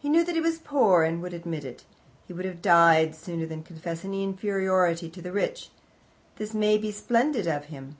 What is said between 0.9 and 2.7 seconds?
and would admit it: he would have